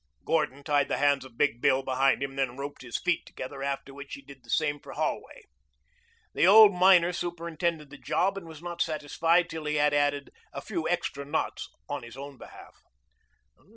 [0.25, 3.93] Gordon tied the hands of Big Bill behind him, then roped his feet together, after
[3.93, 5.43] which he did the same for Holway.
[6.33, 10.59] The old miner superintended the job and was not satisfied till he had added a
[10.61, 12.81] few extra knots on his own behalf.